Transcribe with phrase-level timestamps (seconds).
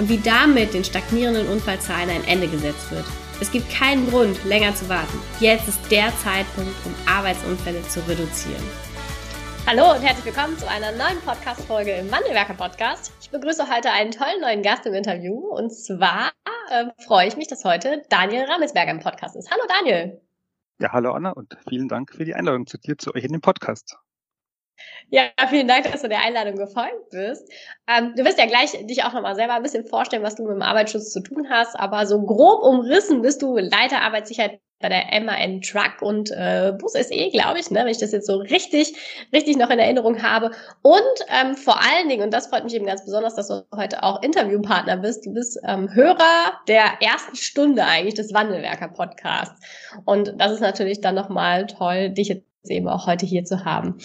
[0.00, 3.04] und wie damit den stagnierenden Unfallzahlen ein Ende gesetzt wird.
[3.38, 5.18] Es gibt keinen Grund, länger zu warten.
[5.40, 8.62] Jetzt ist der Zeitpunkt, um Arbeitsunfälle zu reduzieren.
[9.66, 13.12] Hallo und herzlich willkommen zu einer neuen Podcast-Folge im Wandelwerker Podcast.
[13.20, 16.32] Ich begrüße heute einen tollen neuen Gast im Interview und zwar
[16.70, 19.50] äh, freue ich mich, dass heute Daniel Ramelsberger im Podcast ist.
[19.50, 20.22] Hallo Daniel.
[20.80, 23.42] Ja, hallo Anna und vielen Dank für die Einladung zu dir, zu euch in dem
[23.42, 23.98] Podcast.
[25.10, 27.50] Ja, vielen Dank, dass du der Einladung gefolgt bist.
[27.88, 30.52] Ähm, du wirst ja gleich dich auch nochmal selber ein bisschen vorstellen, was du mit
[30.52, 35.20] dem Arbeitsschutz zu tun hast, aber so grob umrissen bist du Leiter Arbeitssicherheit bei der
[35.20, 38.94] MAN Truck und äh, Bus SE, glaube ich, ne, wenn ich das jetzt so richtig,
[39.32, 40.52] richtig noch in Erinnerung habe.
[40.82, 44.02] Und ähm, vor allen Dingen, und das freut mich eben ganz besonders, dass du heute
[44.02, 49.60] auch Interviewpartner bist, du bist ähm, Hörer der ersten Stunde eigentlich des Wandelwerker-Podcasts.
[50.06, 53.96] Und das ist natürlich dann nochmal toll, dich jetzt eben auch heute hier zu haben.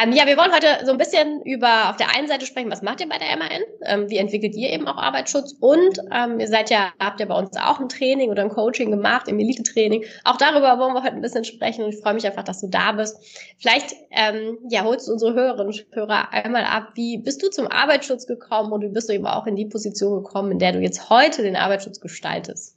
[0.00, 2.82] Ähm, ja, wir wollen heute so ein bisschen über auf der einen Seite sprechen, was
[2.82, 3.62] macht ihr bei der MAN?
[3.86, 5.56] Ähm, wie entwickelt ihr eben auch Arbeitsschutz?
[5.58, 8.90] Und ähm, ihr seid ja, habt ja bei uns auch ein Training oder ein Coaching
[8.90, 10.04] gemacht, im Elite-Training.
[10.24, 12.68] Auch darüber wollen wir heute ein bisschen sprechen und ich freue mich einfach, dass du
[12.68, 13.16] da bist.
[13.58, 17.68] Vielleicht ähm, ja, holst du unsere Hörerinnen und Hörer einmal ab, wie bist du zum
[17.68, 20.80] Arbeitsschutz gekommen und wie bist du eben auch in die Position gekommen, in der du
[20.80, 22.76] jetzt heute den Arbeitsschutz gestaltest?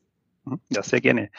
[0.70, 1.30] Ja, sehr gerne.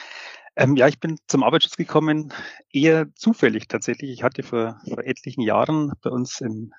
[0.58, 2.34] Ähm, ja, ich bin zum Arbeitsschutz gekommen,
[2.72, 4.10] eher zufällig tatsächlich.
[4.10, 6.74] Ich hatte vor, vor etlichen Jahren bei uns in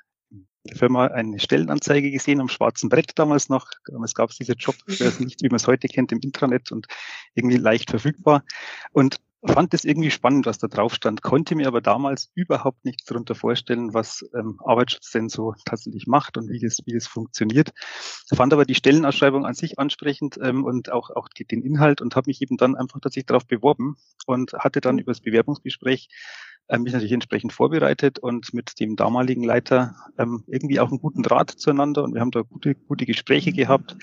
[0.66, 3.68] der Firma eine Stellenanzeige gesehen am schwarzen Brett damals noch.
[3.86, 4.76] Damals gab es diese Job,
[5.20, 6.88] nicht wie man es heute kennt, im Intranet und
[7.36, 8.44] irgendwie leicht verfügbar.
[8.92, 13.06] Und fand es irgendwie spannend, was da drauf stand, konnte mir aber damals überhaupt nichts
[13.06, 17.72] darunter vorstellen, was ähm, Arbeitsschutz denn so tatsächlich macht und wie das, wie das funktioniert.
[18.34, 22.16] Fand aber die Stellenausschreibung an sich ansprechend ähm, und auch, auch die, den Inhalt und
[22.16, 25.02] habe mich eben dann einfach tatsächlich darauf beworben und hatte dann mhm.
[25.02, 26.10] über das Bewerbungsgespräch
[26.68, 31.24] ähm, mich natürlich entsprechend vorbereitet und mit dem damaligen Leiter ähm, irgendwie auch einen guten
[31.24, 33.96] Draht zueinander und wir haben da gute, gute Gespräche gehabt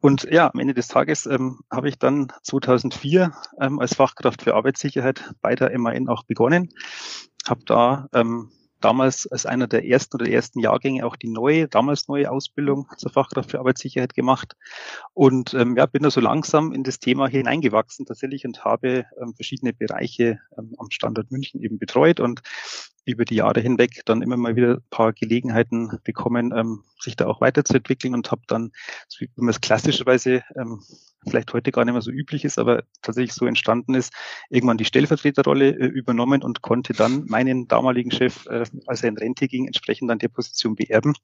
[0.00, 4.54] und ja, am Ende des Tages ähm, habe ich dann 2004 ähm, als Fachkraft für
[4.54, 6.72] Arbeitssicherheit bei der MAN auch begonnen.
[7.48, 8.50] Habe da ähm,
[8.80, 13.10] damals als einer der ersten oder ersten Jahrgänge auch die neue, damals neue Ausbildung zur
[13.10, 14.54] Fachkraft für Arbeitssicherheit gemacht
[15.14, 19.34] und ähm, ja, bin da so langsam in das Thema hineingewachsen tatsächlich und habe ähm,
[19.34, 22.42] verschiedene Bereiche ähm, am Standort München eben betreut und
[23.08, 27.26] über die Jahre hinweg dann immer mal wieder ein paar Gelegenheiten bekommen, ähm, sich da
[27.26, 28.72] auch weiterzuentwickeln und habe dann,
[29.18, 30.82] wie man es klassischerweise ähm,
[31.26, 34.12] vielleicht heute gar nicht mehr so üblich ist, aber tatsächlich so entstanden ist,
[34.50, 39.18] irgendwann die Stellvertreterrolle äh, übernommen und konnte dann meinen damaligen Chef, äh, als er in
[39.18, 41.14] Rente ging, entsprechend an der Position beerben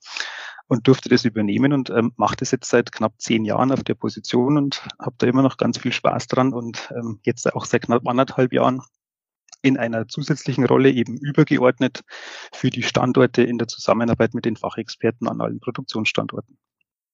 [0.68, 3.94] und durfte das übernehmen und ähm, mache das jetzt seit knapp zehn Jahren auf der
[3.94, 7.82] Position und habe da immer noch ganz viel Spaß dran und ähm, jetzt auch seit
[7.82, 8.82] knapp anderthalb Jahren
[9.64, 12.02] in einer zusätzlichen Rolle eben übergeordnet
[12.52, 16.58] für die Standorte in der Zusammenarbeit mit den Fachexperten an allen Produktionsstandorten.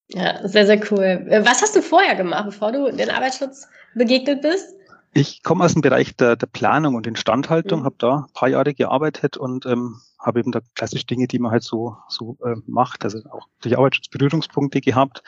[0.09, 1.27] Ja, sehr, sehr cool.
[1.45, 4.75] Was hast du vorher gemacht, bevor du den Arbeitsschutz begegnet bist?
[5.13, 7.85] Ich komme aus dem Bereich der, der Planung und Instandhaltung, mhm.
[7.85, 11.53] habe da ein paar Jahre gearbeitet und ähm, habe eben da klassisch Dinge, die man
[11.53, 15.23] halt so, so äh, macht, also auch durch Arbeitsschutzberührungspunkte gehabt,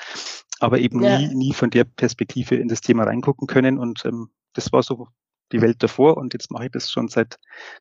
[0.59, 1.19] aber eben ja.
[1.19, 5.09] nie, nie von der Perspektive in das Thema reingucken können und ähm, das war so
[5.52, 7.38] die Welt davor und jetzt mache ich das schon seit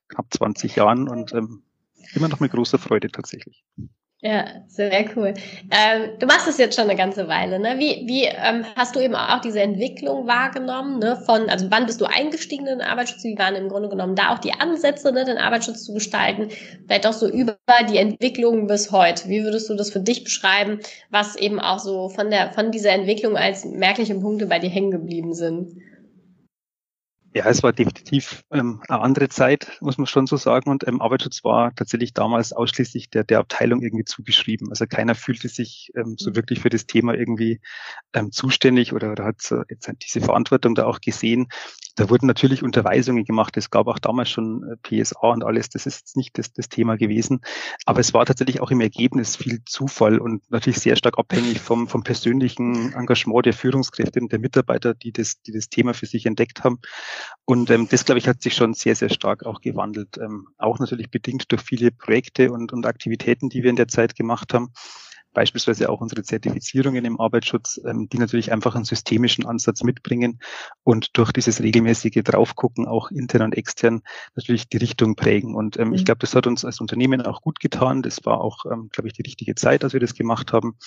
[0.09, 1.63] knapp 20 Jahren und ähm,
[2.13, 3.63] immer noch mit großer Freude tatsächlich.
[4.23, 5.33] Ja, sehr cool.
[5.71, 7.57] Ähm, du machst es jetzt schon eine ganze Weile.
[7.57, 7.79] Ne?
[7.79, 10.99] Wie, wie ähm, hast du eben auch diese Entwicklung wahrgenommen?
[10.99, 11.15] Ne?
[11.25, 13.23] Von, also wann bist du eingestiegen in den Arbeitsschutz?
[13.23, 16.49] Wie waren im Grunde genommen da auch die Ansätze, ne, den Arbeitsschutz zu gestalten?
[16.85, 17.57] Vielleicht auch so über
[17.89, 19.27] die Entwicklung bis heute.
[19.27, 22.91] Wie würdest du das für dich beschreiben, was eben auch so von der von dieser
[22.91, 25.81] Entwicklung als merkliche Punkte bei dir hängen geblieben sind?
[27.33, 30.69] Ja, es war definitiv ähm, eine andere Zeit, muss man schon so sagen.
[30.69, 34.67] Und ähm, Arbeitsschutz war tatsächlich damals ausschließlich der, der Abteilung irgendwie zugeschrieben.
[34.69, 36.35] Also keiner fühlte sich ähm, so mhm.
[36.35, 37.61] wirklich für das Thema irgendwie
[38.11, 41.47] ähm, zuständig oder, oder hat so jetzt diese Verantwortung da auch gesehen.
[41.95, 43.55] Da wurden natürlich Unterweisungen gemacht.
[43.55, 45.69] Es gab auch damals schon äh, PSA und alles.
[45.69, 47.39] Das ist jetzt nicht das, das Thema gewesen.
[47.85, 51.87] Aber es war tatsächlich auch im Ergebnis viel Zufall und natürlich sehr stark abhängig vom,
[51.87, 56.25] vom persönlichen Engagement der Führungskräfte und der Mitarbeiter, die das, die das Thema für sich
[56.25, 56.79] entdeckt haben.
[57.45, 60.17] Und ähm, das, glaube ich, hat sich schon sehr, sehr stark auch gewandelt.
[60.17, 64.15] Ähm, auch natürlich bedingt durch viele Projekte und, und Aktivitäten, die wir in der Zeit
[64.15, 64.71] gemacht haben.
[65.33, 70.39] beispielsweise auch unsere Zertifizierungen im Arbeitsschutz, ähm, die natürlich einfach einen systemischen Ansatz mitbringen
[70.83, 74.01] und durch dieses regelmäßige Draufgucken auch intern und extern
[74.35, 75.55] natürlich die Richtung prägen.
[75.55, 75.93] Und ähm, mhm.
[75.93, 78.01] ich glaube, das hat uns als Unternehmen auch gut getan.
[78.01, 80.77] Das war auch, ähm, glaube ich, die richtige Zeit, als wir das gemacht haben.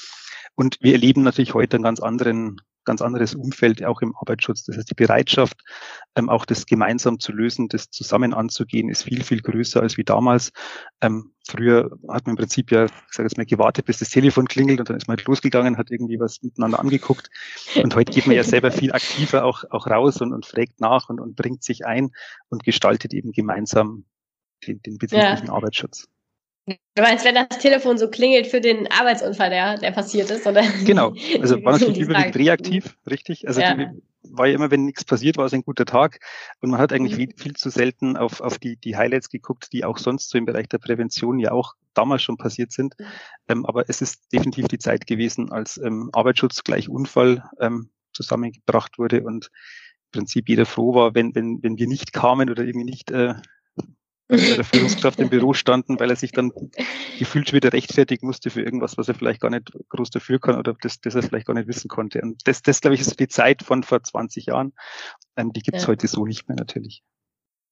[0.54, 4.64] Und wir erleben natürlich heute einen ganz anderen ganz anderes Umfeld auch im Arbeitsschutz.
[4.64, 5.60] Das heißt, die Bereitschaft,
[6.16, 10.04] ähm, auch das gemeinsam zu lösen, das zusammen anzugehen, ist viel, viel größer als wie
[10.04, 10.52] damals.
[11.00, 14.46] Ähm, früher hat man im Prinzip ja, ich sage jetzt mal, gewartet, bis das Telefon
[14.46, 17.30] klingelt und dann ist man halt losgegangen, hat irgendwie was miteinander angeguckt.
[17.82, 21.08] Und heute geht man ja selber viel aktiver auch, auch raus und, und fragt nach
[21.08, 22.10] und, und bringt sich ein
[22.48, 24.04] und gestaltet eben gemeinsam
[24.66, 25.52] den, den betrieblichen ja.
[25.52, 26.08] Arbeitsschutz.
[26.66, 30.62] Du meinst, wenn das Telefon so klingelt für den Arbeitsunfall, der, der passiert ist, oder?
[30.84, 31.12] Genau.
[31.40, 33.46] Also war natürlich überwiegend reaktiv, richtig?
[33.46, 33.74] Also ja.
[33.74, 33.86] die,
[34.22, 36.20] war ja immer, wenn nichts passiert, war es ein guter Tag.
[36.60, 37.36] Und man hat eigentlich mhm.
[37.36, 40.68] viel zu selten auf, auf die, die Highlights geguckt, die auch sonst so im Bereich
[40.68, 42.94] der Prävention ja auch damals schon passiert sind.
[42.98, 43.04] Mhm.
[43.48, 48.98] Ähm, aber es ist definitiv die Zeit gewesen, als ähm, Arbeitsschutz gleich Unfall ähm, zusammengebracht
[48.98, 52.86] wurde und im Prinzip jeder froh war, wenn, wenn, wenn wir nicht kamen oder irgendwie
[52.86, 53.34] nicht äh,
[54.28, 56.50] bei der Führungskraft im Büro standen, weil er sich dann
[57.18, 60.74] gefühlt wieder rechtfertigen musste für irgendwas, was er vielleicht gar nicht groß dafür kann oder
[60.80, 62.20] das, das er vielleicht gar nicht wissen konnte.
[62.22, 64.72] Und das, das glaube ich, ist die Zeit von vor 20 Jahren.
[65.36, 65.88] Ähm, die gibt's ja.
[65.88, 67.02] heute so nicht mehr natürlich.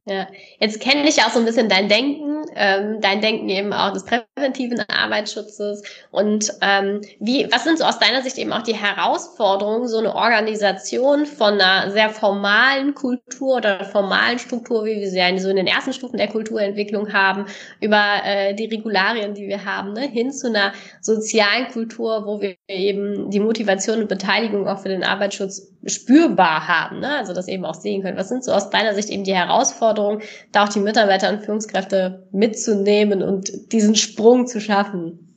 [0.05, 0.27] Ja,
[0.59, 4.05] jetzt kenne ich auch so ein bisschen dein Denken, ähm, dein Denken eben auch des
[4.05, 5.85] präventiven Arbeitsschutzes.
[6.11, 10.13] Und ähm, wie, was sind so aus deiner Sicht eben auch die Herausforderungen, so eine
[10.13, 15.57] Organisation von einer sehr formalen Kultur oder formalen Struktur, wie wir sie ja so in
[15.57, 17.47] den ersten Stufen der Kulturentwicklung haben,
[17.81, 22.57] über äh, die Regularien, die wir haben, ne, hin zu einer sozialen Kultur, wo wir
[22.67, 27.17] eben die Motivation und Beteiligung auch für den Arbeitsschutz spürbar haben, ne?
[27.19, 28.17] also das eben auch sehen können.
[28.17, 32.29] Was sind so aus deiner Sicht eben die Herausforderungen, da auch die Mitarbeiter und Führungskräfte
[32.33, 35.37] mitzunehmen und diesen Sprung zu schaffen?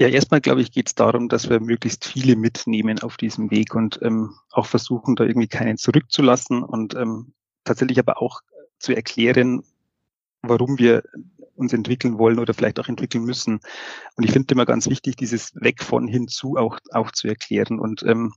[0.00, 3.74] Ja, erstmal glaube ich, geht es darum, dass wir möglichst viele mitnehmen auf diesem Weg
[3.74, 8.40] und ähm, auch versuchen, da irgendwie keinen zurückzulassen und ähm, tatsächlich aber auch
[8.78, 9.62] zu erklären,
[10.42, 11.04] warum wir
[11.62, 13.60] uns entwickeln wollen oder vielleicht auch entwickeln müssen.
[14.16, 18.02] Und ich finde immer ganz wichtig, dieses Weg von hinzu auch, auch zu erklären und
[18.02, 18.34] ähm,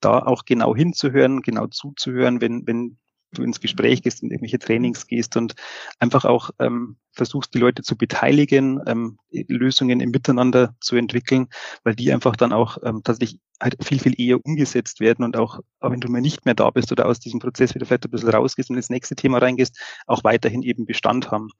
[0.00, 2.98] da auch genau hinzuhören, genau zuzuhören, wenn, wenn
[3.34, 5.54] du ins Gespräch gehst, in irgendwelche Trainings gehst und
[5.98, 11.48] einfach auch ähm, versuchst, die Leute zu beteiligen, ähm, Lösungen im Miteinander zu entwickeln,
[11.82, 15.60] weil die einfach dann auch ähm, tatsächlich halt viel, viel eher umgesetzt werden und auch,
[15.80, 18.10] auch wenn du mal nicht mehr da bist oder aus diesem Prozess wieder vielleicht ein
[18.10, 21.50] bisschen rausgehst und ins nächste Thema reingehst, auch weiterhin eben Bestand haben.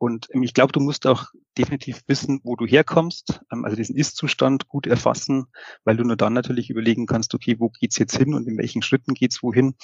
[0.00, 1.26] Und ähm, ich glaube, du musst auch
[1.58, 5.44] definitiv wissen, wo du herkommst, ähm, also diesen Ist-Zustand gut erfassen,
[5.84, 8.80] weil du nur dann natürlich überlegen kannst, okay, wo geht's jetzt hin und in welchen
[8.80, 9.74] Schritten geht's wohin.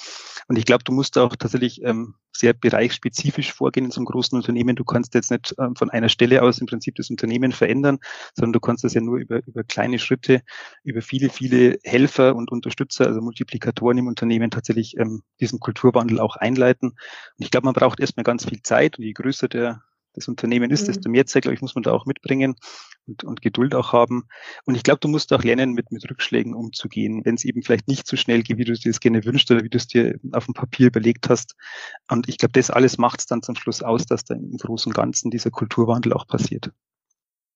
[0.47, 4.35] Und ich glaube, du musst auch tatsächlich ähm, sehr bereichsspezifisch vorgehen in so einem großen
[4.35, 4.75] Unternehmen.
[4.75, 7.99] Du kannst jetzt nicht ähm, von einer Stelle aus im Prinzip das Unternehmen verändern,
[8.33, 10.41] sondern du kannst das ja nur über, über kleine Schritte,
[10.83, 16.37] über viele, viele Helfer und Unterstützer, also Multiplikatoren im Unternehmen tatsächlich ähm, diesen Kulturwandel auch
[16.37, 16.89] einleiten.
[16.89, 16.97] Und
[17.37, 19.83] ich glaube, man braucht erstmal ganz viel Zeit und je größer der
[20.17, 20.87] das Unternehmen ist, mhm.
[20.87, 22.55] desto mehr Zeit, glaube ich, muss man da auch mitbringen
[23.07, 24.27] und, und Geduld auch haben.
[24.65, 27.87] Und ich glaube, du musst auch lernen, mit, mit Rückschlägen umzugehen, wenn es eben vielleicht
[27.87, 30.19] nicht so schnell geht, wie du es dir gerne wünschst oder wie du es dir
[30.33, 31.55] auf dem Papier überlegt hast.
[32.09, 34.89] Und ich glaube, das alles macht es dann zum Schluss aus, dass da im Großen
[34.89, 36.71] und Ganzen dieser Kulturwandel auch passiert.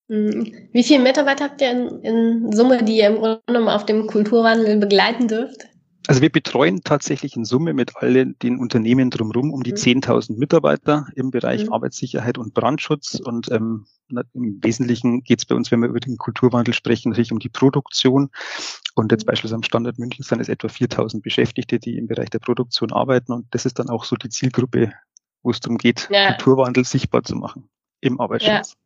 [0.07, 0.69] Mhm.
[0.71, 4.07] Wie viele Mitarbeiter habt ihr in, in Summe, die ihr im Grunde genommen auf dem
[4.07, 5.70] Kulturwandel begleiten dürft?
[6.07, 10.01] Also wir betreuen tatsächlich in Summe mit allen den Unternehmen drumherum um die mhm.
[10.01, 11.73] 10.000 Mitarbeiter im Bereich mhm.
[11.73, 13.19] Arbeitssicherheit und Brandschutz.
[13.19, 17.31] Und ähm, im Wesentlichen geht es bei uns, wenn wir über den Kulturwandel sprechen, natürlich
[17.31, 18.29] um die Produktion.
[18.95, 19.27] Und jetzt mhm.
[19.27, 23.31] beispielsweise am Standort München sind es etwa 4.000 Beschäftigte, die im Bereich der Produktion arbeiten.
[23.31, 24.93] Und das ist dann auch so die Zielgruppe,
[25.43, 26.33] wo es darum geht, ja.
[26.33, 27.69] Kulturwandel sichtbar zu machen
[28.01, 28.71] im Arbeitsschutz.
[28.71, 28.80] Ja.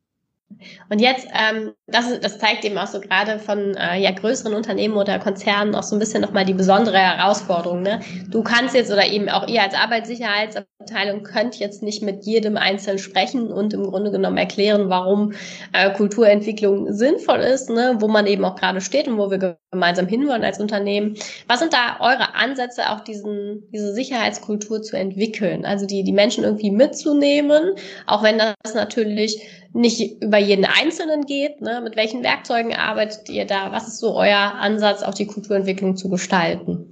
[0.90, 4.96] Und jetzt, ähm, das, das zeigt eben auch so gerade von äh, ja, größeren Unternehmen
[4.96, 7.82] oder Konzernen auch so ein bisschen nochmal die besondere Herausforderung.
[7.82, 8.00] Ne?
[8.30, 13.00] Du kannst jetzt oder eben auch ihr als Arbeitssicherheitsabteilung könnt jetzt nicht mit jedem Einzelnen
[13.00, 15.34] sprechen und im Grunde genommen erklären, warum
[15.74, 17.98] äh, Kulturentwicklung sinnvoll ist, ne?
[18.00, 21.16] wo man eben auch gerade steht und wo wir gemeinsam hinwollen als Unternehmen.
[21.48, 25.66] Was sind da eure Ansätze, auch diesen, diese Sicherheitskultur zu entwickeln?
[25.66, 27.74] Also die, die Menschen irgendwie mitzunehmen,
[28.06, 29.42] auch wenn das natürlich
[29.75, 31.62] nicht über jeden Einzelnen geht.
[31.62, 31.82] Ne?
[31.84, 33.72] Mit welchen Werkzeugen arbeitet ihr da?
[33.72, 36.91] Was ist so euer Ansatz, auch die Kulturentwicklung zu gestalten?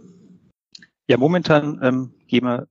[1.07, 2.67] Ja, momentan ähm, gehen wir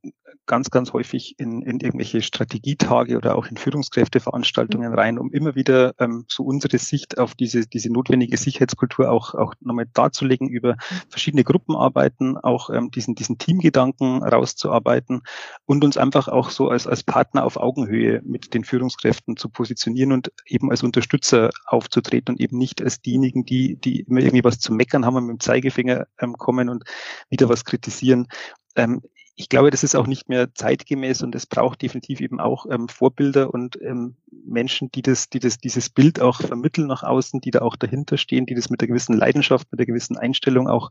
[0.46, 4.98] ganz, ganz häufig in, in irgendwelche Strategietage oder auch in Führungskräfteveranstaltungen mhm.
[4.98, 9.54] rein, um immer wieder ähm, so unsere Sicht auf diese, diese notwendige Sicherheitskultur auch, auch
[9.60, 10.76] nochmal darzulegen, über
[11.08, 15.22] verschiedene Gruppenarbeiten, auch ähm, diesen, diesen Teamgedanken rauszuarbeiten
[15.64, 20.12] und uns einfach auch so als, als Partner auf Augenhöhe mit den Führungskräften zu positionieren
[20.12, 24.58] und eben als Unterstützer aufzutreten und eben nicht als diejenigen, die, die immer irgendwie was
[24.58, 26.84] zu meckern haben und mit dem Zeigefinger ähm, kommen und
[27.30, 28.26] wieder was kritisieren.
[28.74, 29.02] Ähm,
[29.34, 32.88] ich glaube, das ist auch nicht mehr zeitgemäß und es braucht definitiv eben auch ähm,
[32.88, 37.50] Vorbilder und ähm, Menschen, die das, die das, dieses Bild auch vermitteln nach außen, die
[37.50, 40.90] da auch dahinter stehen, die das mit einer gewissen Leidenschaft, mit einer gewissen Einstellung auch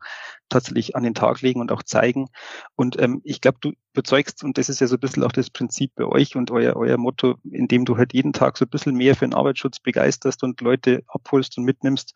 [0.49, 2.29] tatsächlich an den Tag legen und auch zeigen.
[2.75, 5.49] Und ähm, ich glaube, du überzeugst, und das ist ja so ein bisschen auch das
[5.49, 8.95] Prinzip bei euch und euer, euer Motto, indem du halt jeden Tag so ein bisschen
[8.95, 12.13] mehr für den Arbeitsschutz begeisterst und Leute abholst und mitnimmst,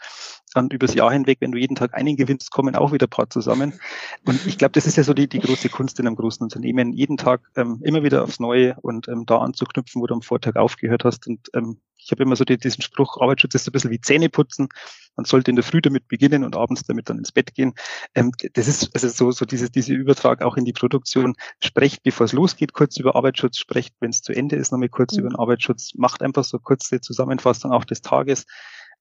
[0.53, 3.29] dann übers Jahr hinweg, wenn du jeden Tag einen gewinnst, kommen auch wieder ein paar
[3.29, 3.79] zusammen.
[4.25, 6.93] Und ich glaube, das ist ja so die, die große Kunst in einem großen Unternehmen,
[6.93, 10.55] jeden Tag ähm, immer wieder aufs Neue und ähm, da anzuknüpfen, wo du am Vortag
[10.55, 11.27] aufgehört hast.
[11.27, 14.29] Und ähm, ich habe immer so die, diesen Spruch, Arbeitsschutz ist ein bisschen wie Zähne
[14.29, 14.69] putzen.
[15.15, 17.73] Man sollte in der Früh damit beginnen und abends damit dann ins Bett gehen.
[18.13, 21.35] Ähm, das ist also so, so dieses, diese Übertrag auch in die Produktion.
[21.63, 23.57] Sprecht, bevor es losgeht, kurz über Arbeitsschutz.
[23.57, 25.21] Sprecht, wenn es zu Ende ist, nochmal kurz mhm.
[25.21, 25.93] über den Arbeitsschutz.
[25.95, 28.45] Macht einfach so kurze Zusammenfassung auch des Tages.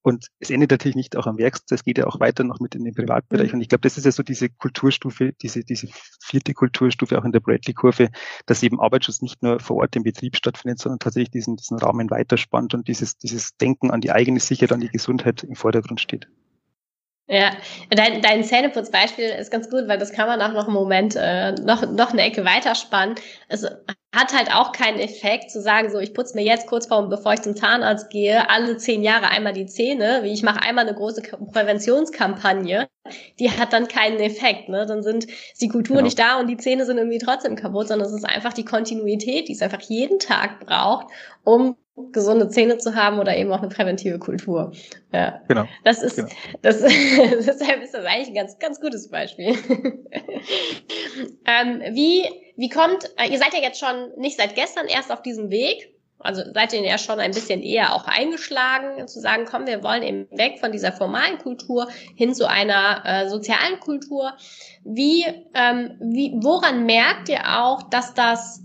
[0.04, 2.74] Und es endet natürlich nicht auch am Werkstag, es geht ja auch weiter noch mit
[2.74, 3.48] in den Privatbereich.
[3.48, 3.54] Mhm.
[3.54, 5.88] Und ich glaube, das ist ja so diese Kulturstufe, diese, diese
[6.20, 8.10] vierte Kulturstufe auch in der Bradley-Kurve,
[8.44, 12.10] dass eben Arbeitsschutz nicht nur vor Ort im Betrieb stattfindet, sondern tatsächlich diesen, diesen Rahmen
[12.10, 16.28] weiterspannt und dieses, dieses Denken an die eigene Sicherheit, an die Gesundheit im Vordergrund steht.
[17.26, 17.52] Ja,
[17.88, 21.52] dein, dein Zähneputzbeispiel ist ganz gut, weil das kann man auch noch einen Moment äh,
[21.52, 23.14] noch, noch eine Ecke weiterspannen.
[23.48, 23.64] Es
[24.14, 27.32] hat halt auch keinen Effekt zu sagen, so ich putze mir jetzt kurz vor, bevor
[27.32, 30.94] ich zum Zahnarzt gehe, alle zehn Jahre einmal die Zähne, wie ich mache einmal eine
[30.94, 32.88] große Präventionskampagne,
[33.38, 34.68] die hat dann keinen Effekt.
[34.68, 34.84] Ne?
[34.84, 35.26] Dann sind
[35.62, 36.04] die Kultur genau.
[36.04, 39.48] nicht da und die Zähne sind irgendwie trotzdem kaputt, sondern es ist einfach die Kontinuität,
[39.48, 41.06] die es einfach jeden Tag braucht,
[41.42, 44.72] um gesunde Zähne zu haben oder eben auch eine präventive Kultur.
[45.12, 45.40] Ja.
[45.46, 45.64] Genau.
[45.84, 46.28] Das ist, genau.
[46.62, 49.50] Das, deshalb ist das eigentlich ein ganz, ganz gutes Beispiel.
[51.46, 55.22] ähm, wie, wie kommt, äh, ihr seid ja jetzt schon nicht seit gestern erst auf
[55.22, 55.94] diesem Weg.
[56.18, 60.02] Also seid ihr ja schon ein bisschen eher auch eingeschlagen, zu sagen, komm, wir wollen
[60.02, 61.86] eben weg von dieser formalen Kultur
[62.16, 64.32] hin zu einer äh, sozialen Kultur.
[64.84, 65.24] Wie,
[65.54, 68.64] ähm, wie, woran merkt ihr auch, dass das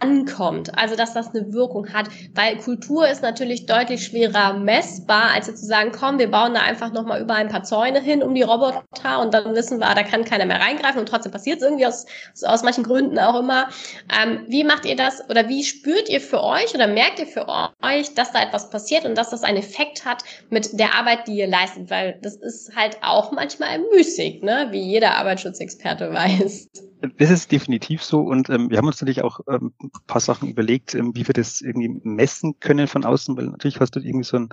[0.00, 5.46] ankommt, also dass das eine Wirkung hat, weil Kultur ist natürlich deutlich schwerer messbar, als
[5.46, 8.34] jetzt zu sagen, komm, wir bauen da einfach nochmal über ein paar Zäune hin um
[8.34, 11.64] die Roboter und dann wissen wir, da kann keiner mehr reingreifen und trotzdem passiert es
[11.64, 12.06] irgendwie aus,
[12.44, 13.68] aus manchen Gründen auch immer.
[14.12, 17.46] Ähm, wie macht ihr das oder wie spürt ihr für euch oder merkt ihr für
[17.48, 21.34] euch, dass da etwas passiert und dass das einen Effekt hat mit der Arbeit, die
[21.34, 24.68] ihr leistet, weil das ist halt auch manchmal müßig, ne?
[24.70, 26.68] wie jeder Arbeitsschutzexperte weiß.
[27.18, 30.48] Das ist definitiv so und ähm, wir haben uns natürlich auch ähm, ein paar Sachen
[30.48, 34.24] überlegt, ähm, wie wir das irgendwie messen können von außen, weil natürlich hast du irgendwie
[34.24, 34.48] so einen,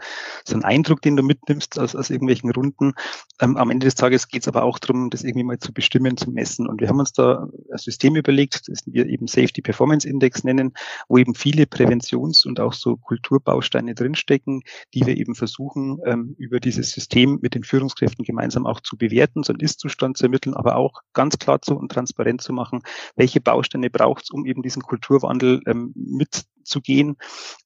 [0.46, 2.94] so einen Eindruck, den du mitnimmst aus, aus irgendwelchen Runden.
[3.42, 6.18] Ähm, am Ende des Tages geht es aber auch darum, das irgendwie mal zu bestimmen,
[6.18, 6.68] zu messen.
[6.68, 10.74] Und wir haben uns da ein System überlegt, das wir eben Safety Performance Index nennen,
[11.08, 14.62] wo eben viele Präventions- und auch so Kulturbausteine drinstecken,
[14.94, 19.44] die wir eben versuchen, ähm, über dieses System mit den Führungskräften gemeinsam auch zu bewerten,
[19.44, 22.82] so einen Ist-Zustand zu ermitteln, aber auch ganz klar zu und transparent zu machen,
[23.16, 27.18] welche Bausteine braucht es, um eben diesen Kulturwandel ähm, mitzugehen.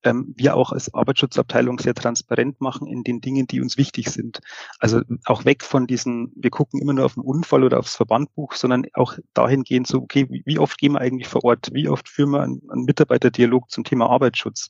[0.03, 4.42] Ähm, wir auch als Arbeitsschutzabteilung sehr transparent machen in den Dingen, die uns wichtig sind.
[4.80, 8.53] Also auch weg von diesen, wir gucken immer nur auf den Unfall oder aufs Verbandbuch,
[8.53, 11.70] sondern auch dahingehend so, okay, wie, oft gehen wir eigentlich vor Ort?
[11.74, 14.68] Wie oft führen wir einen, einen Mitarbeiterdialog zum Thema Arbeitsschutz?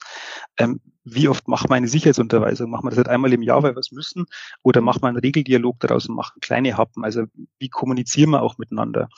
[0.57, 2.69] Ähm, wie oft machen wir eine Sicherheitsunterweisung?
[2.69, 4.25] Machen wir das halt einmal im Jahr, weil wir es müssen?
[4.61, 7.03] Oder machen wir einen Regeldialog daraus und machen kleine Happen?
[7.03, 7.23] Also
[7.59, 9.09] wie kommunizieren wir auch miteinander?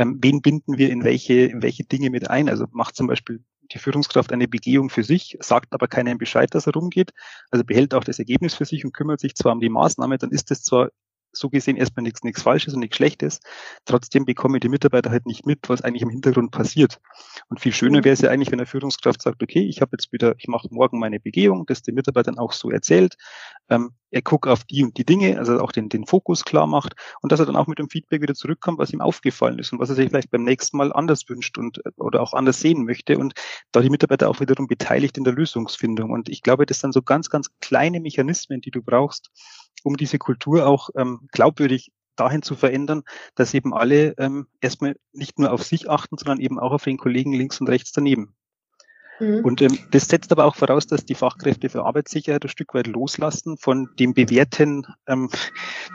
[0.00, 2.48] Ähm, wen binden wir in welche, in welche Dinge mit ein?
[2.48, 6.66] Also macht zum Beispiel die Führungskraft eine Begehung für sich, sagt aber keinen Bescheid, dass
[6.66, 7.12] er rumgeht,
[7.50, 10.30] also behält auch das Ergebnis für sich und kümmert sich zwar um die Maßnahme, dann
[10.30, 10.88] ist es zwar
[11.32, 13.40] so gesehen erstmal nichts, nichts Falsches und nichts Schlechtes.
[13.84, 17.00] Trotzdem bekommen die Mitarbeiter halt nicht mit, was eigentlich im Hintergrund passiert.
[17.48, 20.12] Und viel schöner wäre es ja eigentlich, wenn eine Führungskraft sagt, okay, ich habe jetzt
[20.12, 23.16] wieder, ich mache morgen meine Begehung, das den Mitarbeitern auch so erzählt.
[23.68, 26.94] Ähm, er guckt auf die und die Dinge, also auch den, den Fokus klar macht
[27.22, 29.78] und dass er dann auch mit dem Feedback wieder zurückkommt, was ihm aufgefallen ist und
[29.78, 33.18] was er sich vielleicht beim nächsten Mal anders wünscht und oder auch anders sehen möchte
[33.18, 33.34] und
[33.72, 36.10] da die Mitarbeiter auch wiederum beteiligt in der Lösungsfindung.
[36.10, 39.30] Und ich glaube, das sind so ganz, ganz kleine Mechanismen, die du brauchst,
[39.82, 43.02] um diese Kultur auch ähm, glaubwürdig dahin zu verändern,
[43.34, 46.98] dass eben alle ähm, erstmal nicht nur auf sich achten, sondern eben auch auf den
[46.98, 48.34] Kollegen links und rechts daneben.
[49.20, 49.44] Mhm.
[49.44, 52.86] Und ähm, das setzt aber auch voraus, dass die Fachkräfte für Arbeitssicherheit ein Stück weit
[52.86, 55.30] loslassen von dem bewährten ähm,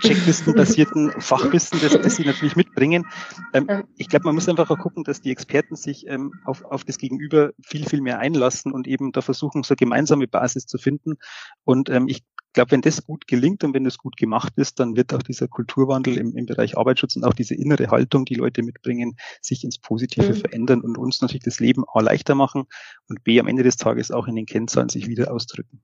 [0.07, 3.05] Checklistenbasierten Fachwissen, das, das sie natürlich mitbringen.
[3.53, 6.83] Ähm, ich glaube, man muss einfach auch gucken, dass die Experten sich ähm, auf, auf
[6.83, 10.77] das Gegenüber viel, viel mehr einlassen und eben da versuchen, so eine gemeinsame Basis zu
[10.77, 11.15] finden.
[11.63, 12.23] Und ähm, ich
[12.55, 15.47] glaube, wenn das gut gelingt und wenn das gut gemacht ist, dann wird auch dieser
[15.47, 19.77] Kulturwandel im, im Bereich Arbeitsschutz und auch diese innere Haltung, die Leute mitbringen, sich ins
[19.77, 20.35] Positive mhm.
[20.35, 22.63] verändern und uns natürlich das Leben A leichter machen
[23.07, 25.81] und B am Ende des Tages auch in den Kennzahlen sich wieder ausdrücken.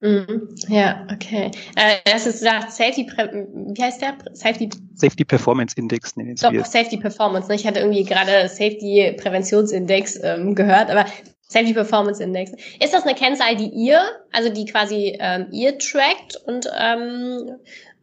[0.00, 0.54] Mhm.
[0.68, 1.50] Ja, okay.
[1.74, 4.16] Äh, das ist gesagt, Safety, wie heißt der?
[4.32, 6.70] Safety, Safety Performance Index nennen wir es.
[6.72, 7.48] Safety Performance.
[7.48, 7.54] Ne?
[7.54, 11.06] Ich hatte irgendwie gerade Safety Präventionsindex ähm, gehört, aber
[11.48, 12.52] Safety Performance Index.
[12.80, 17.56] Ist das eine Kennzahl, die ihr, also die quasi ähm, ihr trackt und ähm,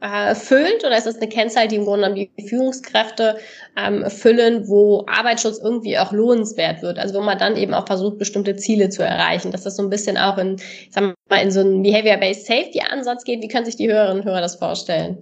[0.03, 3.37] äh, füllt, oder ist das eine Kennzahl, die im Grunde genommen die Führungskräfte
[3.77, 6.99] ähm, füllen, wo Arbeitsschutz irgendwie auch lohnenswert wird?
[6.99, 9.89] Also wo man dann eben auch versucht, bestimmte Ziele zu erreichen, dass das so ein
[9.89, 10.57] bisschen auch in,
[10.89, 13.41] sagen wir mal, in so einen Behavior-Based Safety-Ansatz geht.
[13.41, 15.19] Wie können sich die Hörerinnen und Hörer das vorstellen?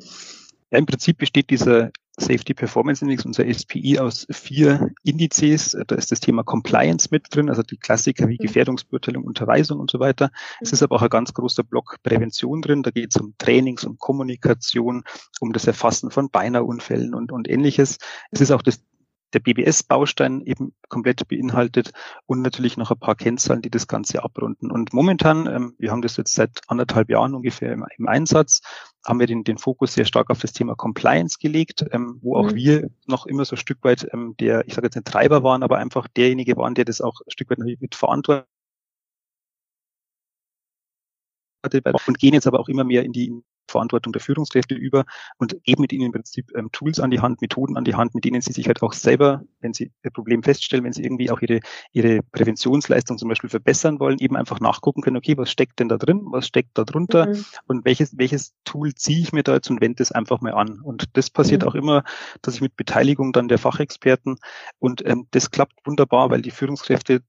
[0.71, 5.77] Ja, im Prinzip besteht dieser Safety Performance Index, unser SPI, aus vier Indizes.
[5.87, 8.45] Da ist das Thema Compliance mit drin, also die Klassiker wie mhm.
[8.45, 10.31] Gefährdungsbeurteilung, Unterweisung und so weiter.
[10.59, 12.83] Es ist aber auch ein ganz großer Block Prävention drin.
[12.83, 15.03] Da geht es um Trainings, um Kommunikation,
[15.39, 17.97] um das Erfassen von Beinerunfällen und, und ähnliches.
[18.31, 18.81] Es ist auch das
[19.33, 21.91] der BBS-Baustein eben komplett beinhaltet
[22.25, 24.71] und natürlich noch ein paar Kennzahlen, die das Ganze abrunden.
[24.71, 28.61] Und momentan, ähm, wir haben das jetzt seit anderthalb Jahren ungefähr im, im Einsatz,
[29.05, 32.51] haben wir den, den Fokus sehr stark auf das Thema Compliance gelegt, ähm, wo auch
[32.51, 32.55] mhm.
[32.55, 35.63] wir noch immer so ein Stück weit ähm, der, ich sage jetzt nicht Treiber waren,
[35.63, 38.47] aber einfach derjenige waren, der das auch ein Stück weit mit verantwortet
[42.07, 45.05] und gehen jetzt aber auch immer mehr in die Verantwortung der Führungskräfte über
[45.37, 48.15] und geben mit ihnen im Prinzip ähm, Tools an die Hand, Methoden an die Hand,
[48.15, 51.31] mit denen sie sich halt auch selber, wenn sie ihr Problem feststellen, wenn sie irgendwie
[51.31, 51.59] auch ihre,
[51.91, 55.97] ihre Präventionsleistung zum Beispiel verbessern wollen, eben einfach nachgucken können, okay, was steckt denn da
[55.97, 57.45] drin, was steckt da drunter mhm.
[57.67, 60.79] und welches, welches Tool ziehe ich mir da jetzt und wende das einfach mal an.
[60.81, 61.67] Und das passiert mhm.
[61.67, 62.03] auch immer,
[62.41, 64.37] dass ich mit Beteiligung dann der Fachexperten
[64.79, 67.21] und ähm, das klappt wunderbar, weil die Führungskräfte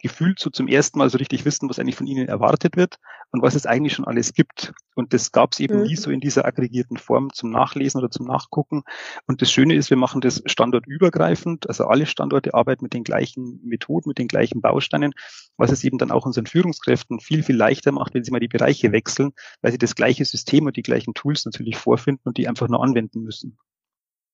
[0.00, 2.96] gefühlt so zum ersten Mal so richtig wissen, was eigentlich von ihnen erwartet wird
[3.30, 4.72] und was es eigentlich schon alles gibt.
[4.94, 5.82] Und das gab es eben mhm.
[5.84, 8.82] nie so in dieser aggregierten Form zum Nachlesen oder zum Nachgucken.
[9.26, 11.68] Und das Schöne ist, wir machen das standortübergreifend.
[11.68, 15.12] Also alle Standorte arbeiten mit den gleichen Methoden, mit den gleichen Bausteinen,
[15.56, 18.48] was es eben dann auch unseren Führungskräften viel, viel leichter macht, wenn sie mal die
[18.48, 22.48] Bereiche wechseln, weil sie das gleiche System und die gleichen Tools natürlich vorfinden und die
[22.48, 23.58] einfach nur anwenden müssen.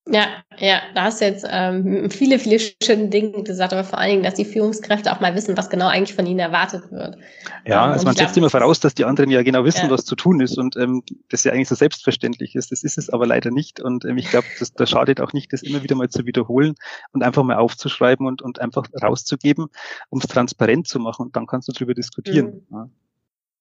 [0.06, 0.26] Ja,
[0.58, 4.23] ja, da hast du jetzt ähm, viele, viele schöne Dinge gesagt, aber vor allen Dingen,
[4.23, 7.17] dass die Führungskräfte auch mal wissen, was genau eigentlich von ihnen erwartet wird.
[7.64, 9.90] Ja, ähm, also man setzt immer voraus, dass die anderen ja genau wissen, ja.
[9.90, 12.71] was zu tun ist und ähm, das ja eigentlich so selbstverständlich ist.
[12.71, 15.54] Das ist es aber leider nicht und ähm, ich glaube, das, das schadet auch nicht,
[15.54, 16.75] das immer wieder mal zu wiederholen
[17.12, 19.69] und einfach mal aufzuschreiben und, und einfach rauszugeben,
[20.10, 22.67] um es transparent zu machen und dann kannst du darüber diskutieren.
[22.69, 22.76] Mhm.
[22.76, 22.90] Ja.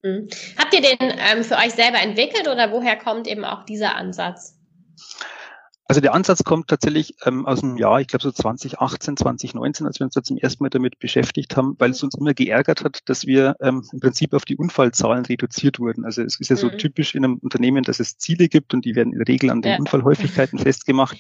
[0.04, 0.28] Mhm.
[0.58, 4.60] Habt ihr den ähm, für euch selber entwickelt oder woher kommt eben auch dieser Ansatz?
[5.86, 10.00] Also der Ansatz kommt tatsächlich ähm, aus dem Jahr, ich glaube so 2018, 2019, als
[10.00, 13.02] wir uns da zum ersten Mal damit beschäftigt haben, weil es uns immer geärgert hat,
[13.06, 16.06] dass wir ähm, im Prinzip auf die Unfallzahlen reduziert wurden.
[16.06, 16.78] Also es ist ja so mhm.
[16.78, 19.62] typisch in einem Unternehmen, dass es Ziele gibt und die werden in der Regel an
[19.62, 19.78] den ja.
[19.78, 21.18] Unfallhäufigkeiten festgemacht.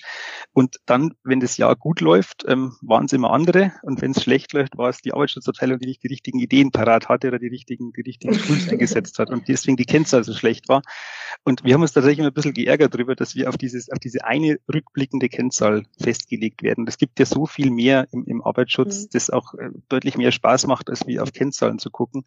[0.53, 3.73] Und dann, wenn das Jahr gut läuft, ähm, waren es immer andere.
[3.81, 7.09] Und wenn es schlecht läuft, war es die Arbeitsschutzabteilung, die nicht die richtigen Ideen parat
[7.09, 10.69] hatte oder die richtigen, die richtigen Tools eingesetzt hat und deswegen die Kennzahl so schlecht
[10.69, 10.83] war.
[11.43, 13.99] Und wir haben uns tatsächlich immer ein bisschen geärgert darüber, dass wir auf dieses, auf
[13.99, 16.87] diese eine rückblickende Kennzahl festgelegt werden.
[16.87, 19.07] Es gibt ja so viel mehr im, im Arbeitsschutz, mhm.
[19.13, 22.25] das auch äh, deutlich mehr Spaß macht, als wie auf Kennzahlen zu gucken.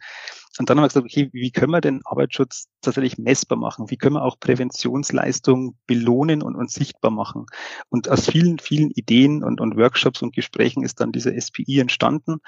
[0.59, 3.91] Und dann haben wir gesagt, okay, wie können wir denn Arbeitsschutz tatsächlich messbar machen?
[3.91, 7.47] Wie können wir auch Präventionsleistung belohnen und, und sichtbar machen?
[7.91, 12.39] Und aus vielen, vielen Ideen und, und Workshops und Gesprächen ist dann dieser SPI entstanden.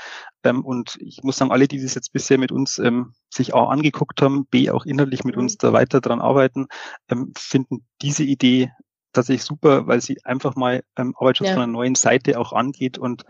[0.42, 3.66] Ähm, und ich muss sagen, alle, die das jetzt bisher mit uns ähm, sich A
[3.66, 6.66] angeguckt haben, B auch inhaltlich mit uns da weiter dran arbeiten,
[7.10, 8.70] ähm, finden diese Idee
[9.18, 11.54] tatsächlich super, weil sie einfach mal ähm, Arbeitsschutz ja.
[11.54, 13.24] von einer neuen Seite auch angeht und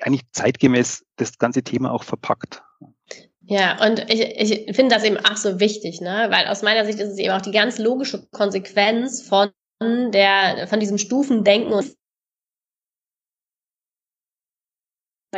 [0.00, 2.62] eigentlich zeitgemäß das ganze Thema auch verpackt.
[3.42, 6.28] Ja, und ich, ich finde das eben auch so wichtig, ne?
[6.30, 9.50] Weil aus meiner Sicht ist es eben auch die ganz logische Konsequenz von
[9.82, 11.96] der, von diesem Stufendenken und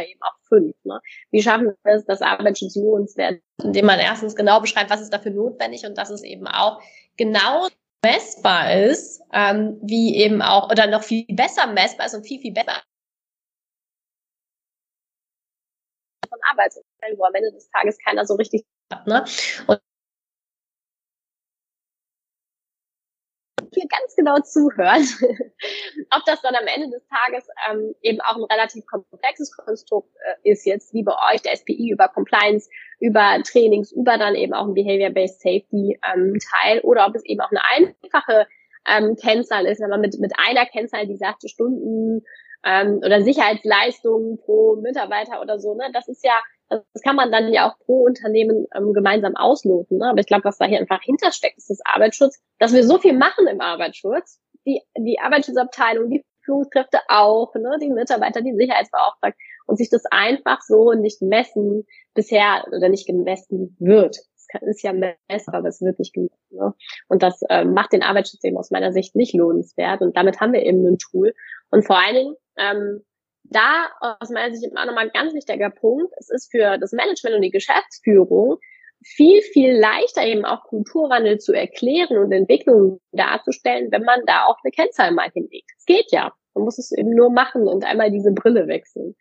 [0.01, 0.75] eben auch fünf.
[0.85, 1.01] Ne?
[1.31, 5.33] Wie schaffen wir es, dass Arbeitsschutz lohnenswert, indem man erstens genau beschreibt, was ist dafür
[5.33, 6.81] notwendig und dass es eben auch
[7.17, 7.69] genau
[8.05, 12.53] messbar ist, ähm, wie eben auch, oder noch viel besser messbar ist und viel, viel
[12.53, 12.83] besser
[16.33, 19.07] von Arbeitsumfällen, wo am Ende des Tages keiner so richtig hat.
[19.07, 19.25] Ne?
[19.67, 19.81] Und
[23.75, 25.07] hier ganz genau zuhört,
[26.11, 30.51] ob das dann am Ende des Tages ähm, eben auch ein relativ komplexes Konstrukt äh,
[30.51, 32.69] ist, jetzt wie bei euch, der SPI über Compliance,
[33.01, 37.41] über Trainings, über dann eben auch ein Behavior-Based Safety ähm, Teil oder ob es eben
[37.41, 38.47] auch eine einfache
[38.89, 42.25] ähm, Kennzahl ist, man mit, mit einer Kennzahl, die sagte Stunden
[42.65, 46.41] ähm, oder Sicherheitsleistungen pro Mitarbeiter oder so, ne, das ist ja
[46.93, 49.99] das kann man dann ja auch pro Unternehmen ähm, gemeinsam ausloten.
[49.99, 50.09] Ne?
[50.11, 53.17] Aber ich glaube, was da hier einfach hintersteckt, ist das Arbeitsschutz, dass wir so viel
[53.17, 54.41] machen im Arbeitsschutz.
[54.67, 57.79] Die, die Arbeitsschutzabteilung, die Führungskräfte auch, ne?
[57.81, 63.77] die Mitarbeiter, die Sicherheitsbeauftragten und sich das einfach so nicht messen bisher oder nicht gemessen
[63.79, 64.19] wird.
[64.53, 66.37] Das ist ja messbar, aber es wird nicht gemessen.
[66.51, 66.75] Ne?
[67.09, 70.03] Und das äh, macht den Arbeitsschutz eben aus meiner Sicht nicht lohnenswert.
[70.03, 71.35] Und damit haben wir eben ein Tool.
[71.71, 73.05] Und vor allen Dingen ähm,
[73.53, 76.13] da aus meiner Sicht auch nochmal ein ganz wichtiger Punkt.
[76.19, 78.59] Es ist für das Management und die Geschäftsführung
[79.05, 84.57] viel, viel leichter eben auch Kulturwandel zu erklären und Entwicklungen darzustellen, wenn man da auch
[84.63, 85.71] eine Kennzahl mal hinlegt.
[85.79, 86.33] Es geht ja.
[86.55, 89.15] Man muss es eben nur machen und einmal diese Brille wechseln.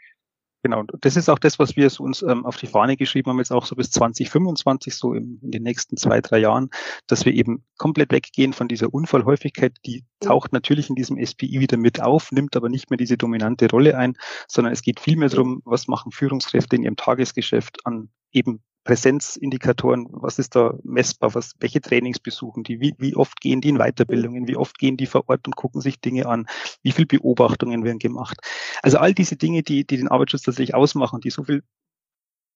[0.64, 3.52] Genau, das ist auch das, was wir uns ähm, auf die Fahne geschrieben haben, jetzt
[3.52, 6.70] auch so bis 2025, so im, in den nächsten zwei, drei Jahren,
[7.08, 11.78] dass wir eben komplett weggehen von dieser Unfallhäufigkeit, die taucht natürlich in diesem SPI wieder
[11.78, 14.16] mit auf, nimmt aber nicht mehr diese dominante Rolle ein,
[14.48, 20.40] sondern es geht vielmehr darum, was machen Führungskräfte in ihrem Tagesgeschäft an eben Präsenzindikatoren, was
[20.40, 24.48] ist da messbar, was, welche Trainings besuchen die, wie, wie oft gehen die in Weiterbildungen,
[24.48, 26.48] wie oft gehen die vor Ort und gucken sich Dinge an,
[26.82, 28.38] wie viel Beobachtungen werden gemacht.
[28.82, 31.64] Also all diese Dinge, die, die den Arbeitsschutz tatsächlich ausmachen, die so viel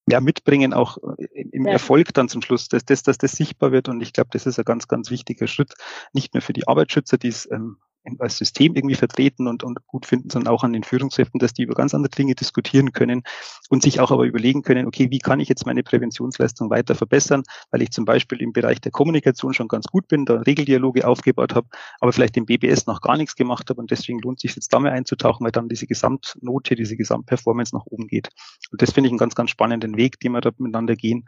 [0.07, 1.73] ja, mitbringen, auch im ja.
[1.73, 3.89] Erfolg dann zum Schluss, dass, dass, dass das sichtbar wird.
[3.89, 5.73] Und ich glaube, das ist ein ganz, ganz wichtiger Schritt,
[6.13, 7.77] nicht nur für die Arbeitsschützer, die es ähm,
[8.19, 11.63] als System irgendwie vertreten und, und gut finden, sondern auch an den Führungskräften, dass die
[11.63, 13.23] über ganz andere Dinge diskutieren können
[13.69, 17.43] und sich auch aber überlegen können, okay, wie kann ich jetzt meine Präventionsleistung weiter verbessern,
[17.71, 21.55] weil ich zum Beispiel im Bereich der Kommunikation schon ganz gut bin, da Regeldialoge aufgebaut
[21.55, 21.67] habe,
[21.99, 24.79] aber vielleicht im BBS noch gar nichts gemacht habe und deswegen lohnt sich jetzt da
[24.79, 28.29] mal einzutauchen, weil dann diese Gesamtnote, diese Gesamtperformance nach oben geht.
[28.71, 31.25] Und das finde ich einen ganz, ganz spannenden Weg, den wir da miteinander gehen.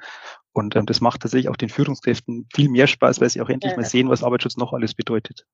[0.53, 3.71] Und ähm, das macht tatsächlich auch den Führungskräften viel mehr Spaß, weil sie auch endlich
[3.71, 3.77] ja.
[3.77, 5.45] mal sehen, was Arbeitsschutz noch alles bedeutet.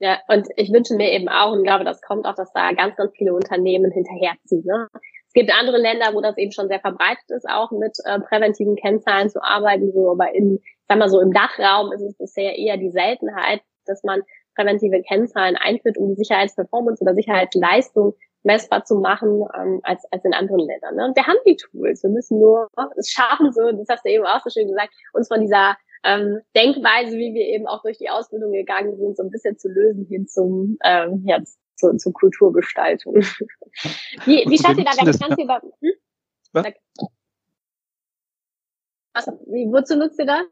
[0.00, 2.96] Ja, und ich wünsche mir eben auch, und glaube, das kommt auch, dass da ganz,
[2.96, 4.64] ganz viele Unternehmen hinterherziehen.
[4.64, 4.86] Ne?
[5.26, 8.76] Es gibt andere Länder, wo das eben schon sehr verbreitet ist, auch mit äh, präventiven
[8.76, 12.76] Kennzahlen zu arbeiten, so, aber in, sag mal so, im Dachraum ist es bisher eher
[12.76, 14.22] die Seltenheit, dass man
[14.54, 20.32] präventive Kennzahlen einführt, um die Sicherheitsperformance oder Sicherheitsleistung messbar zu machen ähm, als, als in
[20.32, 20.96] anderen Ländern.
[20.96, 21.06] Ne?
[21.06, 22.02] Und wir haben die Tools.
[22.02, 25.28] Wir müssen nur es schaffen, so, das hast du eben auch so schön gesagt, uns
[25.28, 29.30] von dieser ähm, Denkweise, wie wir eben auch durch die Ausbildung gegangen sind, so ein
[29.30, 31.42] bisschen zu lösen hin zum ähm, ja,
[31.76, 33.14] zu, zur Kulturgestaltung.
[34.24, 35.92] wie wie schafft ihr da ganz, ganz über hm?
[39.14, 40.46] Was, wie, wozu nutzt ihr das?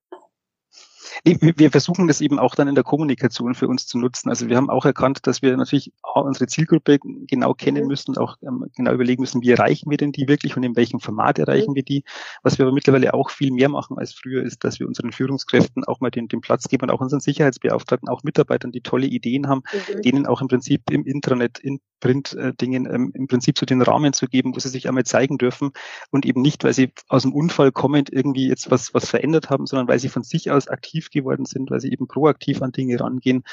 [1.25, 4.29] Wir versuchen das eben auch dann in der Kommunikation für uns zu nutzen.
[4.29, 7.89] Also wir haben auch erkannt, dass wir natürlich unsere Zielgruppe genau kennen mhm.
[7.89, 11.01] müssen, auch ähm, genau überlegen müssen, wie erreichen wir denn die wirklich und in welchem
[11.01, 11.77] Format erreichen mhm.
[11.77, 12.05] wir die.
[12.43, 15.85] Was wir aber mittlerweile auch viel mehr machen als früher, ist, dass wir unseren Führungskräften
[15.85, 19.49] auch mal den, den Platz geben und auch unseren Sicherheitsbeauftragten, auch Mitarbeitern, die tolle Ideen
[19.49, 20.03] haben, mhm.
[20.03, 24.27] denen auch im Prinzip im Intranet, in Print-Dingen ähm, im Prinzip so den Rahmen zu
[24.27, 25.71] geben, wo sie sich einmal zeigen dürfen
[26.11, 29.67] und eben nicht, weil sie aus dem Unfall kommend irgendwie jetzt was, was verändert haben,
[29.67, 33.01] sondern weil sie von sich aus aktiv geworden sind, weil sie eben proaktiv an Dinge
[33.01, 33.45] rangehen,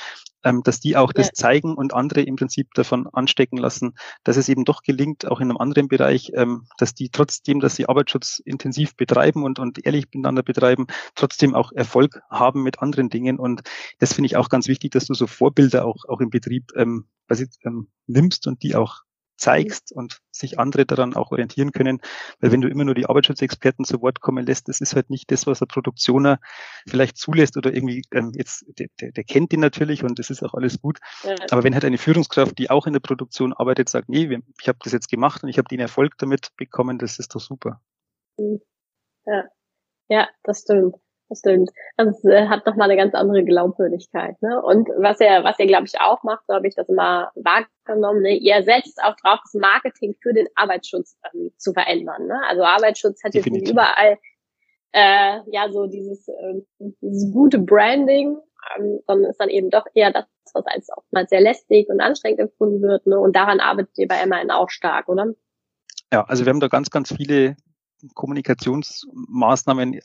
[0.63, 4.65] dass die auch das zeigen und andere im Prinzip davon anstecken lassen, dass es eben
[4.65, 8.95] doch gelingt, auch in einem anderen Bereich, ähm, dass die trotzdem, dass sie Arbeitsschutz intensiv
[8.95, 13.39] betreiben und, und ehrlich miteinander betreiben, trotzdem auch Erfolg haben mit anderen Dingen.
[13.39, 13.62] Und
[13.99, 17.06] das finde ich auch ganz wichtig, dass du so Vorbilder auch, auch im Betrieb ähm,
[17.27, 19.03] quasi, ähm, nimmst und die auch
[19.36, 22.00] zeigst und sich andere daran auch orientieren können.
[22.39, 25.32] Weil wenn du immer nur die Arbeitsschutzexperten zu Wort kommen lässt, das ist halt nicht
[25.32, 26.39] das, was der Produktioner
[26.88, 30.43] vielleicht zulässt oder irgendwie ähm, jetzt, der, der, der kennt die natürlich und das ist
[30.43, 31.00] auch alles gut.
[31.24, 31.36] Ja.
[31.52, 34.80] Aber wenn halt eine Führungskraft, die auch in der Produktion arbeitet, sagt, nee, ich habe
[34.84, 37.82] das jetzt gemacht und ich habe den Erfolg damit bekommen, das ist doch super.
[39.26, 39.43] Ja,
[40.10, 40.96] ja das stimmt.
[41.36, 41.72] Stimmt.
[41.98, 44.41] Das äh, hat nochmal eine ganz andere Glaubwürdigkeit.
[44.41, 44.62] Ne?
[44.62, 48.22] Und was er, was er, glaube ich, auch macht, so habe ich das immer wahrgenommen,
[48.22, 48.36] ne?
[48.36, 52.28] ihr setzt auch drauf, das Marketing für den Arbeitsschutz ähm, zu verändern.
[52.28, 52.39] Ne?
[52.48, 54.17] Also Arbeitsschutz hat jetzt nicht überall
[54.91, 56.62] äh, ja so dieses, äh,
[57.02, 58.38] dieses gute Branding,
[58.78, 62.39] ähm, sondern ist dann eben doch eher das, was als oftmals sehr lästig und anstrengend
[62.39, 63.06] empfunden wird.
[63.08, 63.19] Ne?
[63.19, 65.34] Und daran arbeitet ihr bei MAN auch stark, oder?
[66.12, 67.56] Ja, also wir haben da ganz, ganz viele
[68.13, 70.00] Kommunikationsmaßnahmen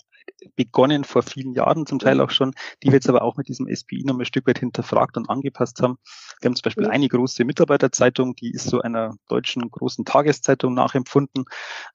[0.57, 2.21] begonnen vor vielen Jahren, zum Teil mhm.
[2.23, 5.17] auch schon, die wir jetzt aber auch mit diesem SPI noch ein Stück weit hinterfragt
[5.17, 5.99] und angepasst haben.
[6.41, 11.45] Wir haben zum Beispiel eine große Mitarbeiterzeitung, die ist so einer deutschen großen Tageszeitung nachempfunden,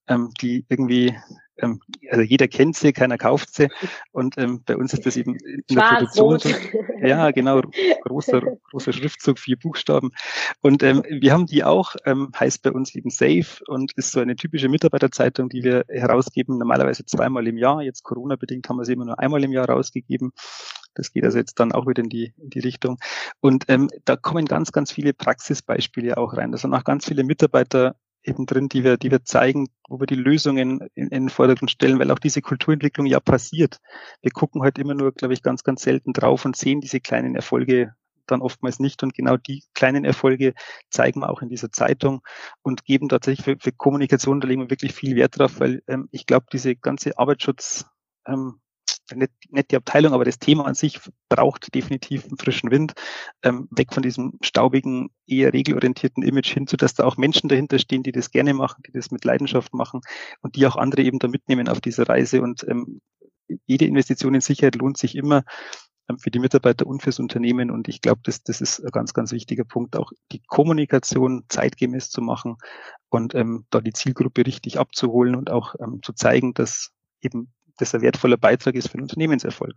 [0.07, 1.15] ähm, die irgendwie
[1.57, 3.69] ähm, also jeder kennt sie, keiner kauft sie.
[4.11, 6.39] Und ähm, bei uns ist das eben in der Produktion.
[6.39, 6.49] So,
[7.01, 7.61] ja, genau,
[8.03, 10.11] großer, großer Schriftzug, vier Buchstaben.
[10.61, 14.19] Und ähm, wir haben die auch, ähm, heißt bei uns eben Safe und ist so
[14.19, 17.81] eine typische Mitarbeiterzeitung, die wir herausgeben, normalerweise zweimal im Jahr.
[17.81, 20.31] Jetzt Corona-bedingt haben wir sie immer nur einmal im Jahr rausgegeben.
[20.95, 22.99] Das geht also jetzt dann auch wieder in die, in die Richtung.
[23.41, 26.51] Und ähm, da kommen ganz, ganz viele Praxisbeispiele auch rein.
[26.51, 30.07] Da sind auch ganz viele Mitarbeiter eben drin, die wir, die wir zeigen, wo wir
[30.07, 33.79] die Lösungen in, in den Vordergrund stellen, weil auch diese Kulturentwicklung ja passiert.
[34.21, 37.35] Wir gucken halt immer nur, glaube ich, ganz, ganz selten drauf und sehen diese kleinen
[37.35, 37.93] Erfolge
[38.27, 39.03] dann oftmals nicht.
[39.03, 40.53] Und genau die kleinen Erfolge
[40.89, 42.21] zeigen wir auch in dieser Zeitung
[42.61, 46.07] und geben tatsächlich für, für Kommunikation, da legen wir wirklich viel Wert drauf, weil ähm,
[46.11, 47.85] ich glaube, diese ganze Arbeitsschutz,
[48.25, 48.59] ähm,
[49.15, 50.99] nicht, nicht die Abteilung, aber das Thema an sich
[51.29, 52.93] braucht definitiv einen frischen Wind,
[53.43, 57.79] ähm, weg von diesem staubigen, eher regelorientierten Image hin zu, dass da auch Menschen dahinter
[57.79, 60.01] stehen, die das gerne machen, die das mit Leidenschaft machen
[60.41, 62.41] und die auch andere eben da mitnehmen auf dieser Reise.
[62.41, 63.01] Und ähm,
[63.65, 65.43] jede Investition in Sicherheit lohnt sich immer
[66.09, 67.71] ähm, für die Mitarbeiter und fürs Unternehmen.
[67.71, 72.09] Und ich glaube, das, das ist ein ganz, ganz wichtiger Punkt, auch die Kommunikation zeitgemäß
[72.09, 72.57] zu machen
[73.09, 77.93] und ähm, da die Zielgruppe richtig abzuholen und auch ähm, zu zeigen, dass eben das
[77.93, 79.73] ein wertvoller Beitrag ist für den Unternehmenserfolg.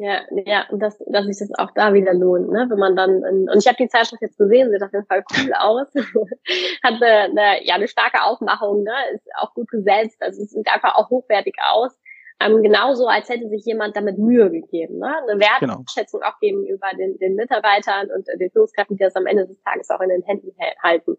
[0.00, 2.66] Ja, ja, und dass, dass sich das auch da wieder lohnt, ne?
[2.68, 5.52] Wenn man dann, und ich habe die Zeitschrift jetzt gesehen, sieht auf jeden Fall cool
[5.54, 5.88] aus,
[6.84, 8.92] hat eine, eine, ja eine starke Aufmachung, ne?
[9.12, 11.98] Ist auch gut gesetzt, also es sieht einfach auch hochwertig aus.
[12.38, 15.16] Ähm, genauso, als hätte sich jemand damit Mühe gegeben, ne?
[15.28, 15.78] Eine genau.
[15.78, 16.32] Wertschätzung genau.
[16.32, 20.00] auch gegenüber den, den Mitarbeitern und den Führungskräften, die das am Ende des Tages auch
[20.00, 21.16] in den Händen halten.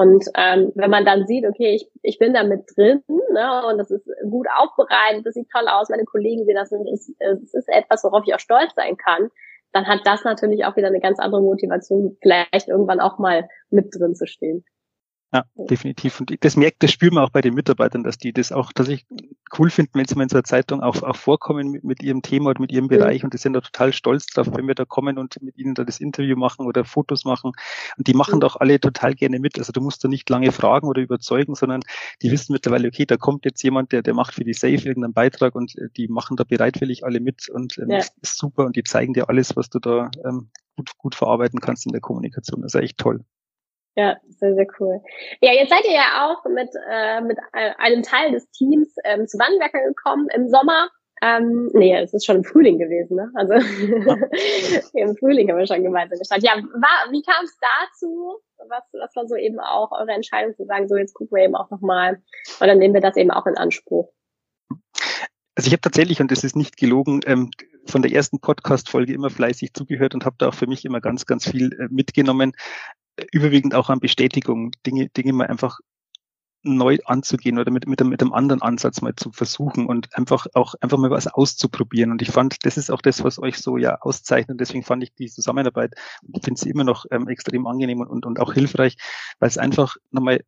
[0.00, 3.76] Und ähm, wenn man dann sieht, okay, ich, ich bin da mit drin ne, und
[3.76, 7.52] das ist gut aufbereitet, das sieht toll aus, meine Kollegen sehen das, und es, es
[7.52, 9.30] ist etwas, worauf ich auch stolz sein kann,
[9.72, 13.94] dann hat das natürlich auch wieder eine ganz andere Motivation, vielleicht irgendwann auch mal mit
[13.94, 14.64] drin zu stehen.
[15.32, 16.18] Ja, definitiv.
[16.18, 19.06] Und das merkt, das spüren wir auch bei den Mitarbeitern, dass die das auch tatsächlich
[19.56, 22.22] cool finden, wenn sie mal in so einer Zeitung auch, auch vorkommen mit, mit ihrem
[22.22, 23.22] Thema oder mit ihrem Bereich.
[23.22, 25.84] Und die sind da total stolz drauf, wenn wir da kommen und mit ihnen da
[25.84, 27.52] das Interview machen oder Fotos machen.
[27.96, 29.56] Und die machen doch alle total gerne mit.
[29.56, 31.82] Also du musst da nicht lange fragen oder überzeugen, sondern
[32.22, 35.14] die wissen mittlerweile, okay, da kommt jetzt jemand, der, der macht für die Safe irgendeinen
[35.14, 37.98] Beitrag und äh, die machen da bereitwillig alle mit und ähm, ja.
[37.98, 41.60] ist, ist super und die zeigen dir alles, was du da ähm, gut, gut verarbeiten
[41.60, 42.62] kannst in der Kommunikation.
[42.62, 43.24] Das ist echt toll.
[44.00, 45.02] Ja, sehr, sehr cool.
[45.42, 49.38] Ja, jetzt seid ihr ja auch mit, äh, mit einem Teil des Teams ähm, zu
[49.38, 50.88] Wannenwerker gekommen im Sommer.
[51.20, 53.30] Ähm, nee, es ist schon im Frühling gewesen, ne?
[53.34, 53.52] Also
[54.94, 56.46] im Frühling haben wir schon gemeinsam gestartet.
[56.46, 58.40] Ja, war, wie kam es dazu?
[58.70, 61.56] Was, was war so eben auch eure Entscheidung zu sagen, so jetzt gucken wir eben
[61.56, 62.22] auch nochmal
[62.58, 64.10] und dann nehmen wir das eben auch in Anspruch?
[65.56, 67.50] Also ich habe tatsächlich, und das ist nicht gelogen, ähm,
[67.84, 71.26] von der ersten Podcast-Folge immer fleißig zugehört und habe da auch für mich immer ganz,
[71.26, 72.54] ganz viel äh, mitgenommen
[73.32, 75.80] überwiegend auch an Bestätigung, Dinge, Dinge mal einfach
[76.62, 80.74] neu anzugehen oder mit, mit, mit einem anderen Ansatz mal zu versuchen und einfach auch
[80.80, 82.10] einfach mal was auszuprobieren.
[82.10, 84.60] Und ich fand, das ist auch das, was euch so ja auszeichnet.
[84.60, 85.94] Deswegen fand ich die Zusammenarbeit,
[86.42, 88.96] finde sie immer noch ähm, extrem angenehm und, und auch hilfreich,
[89.38, 90.40] weil es einfach nochmal